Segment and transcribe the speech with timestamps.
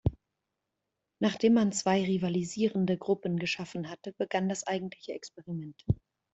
[1.19, 5.85] Nachdem man zwei rivalisierende Gruppen geschaffen hatte, begann das eigentliche Experiment.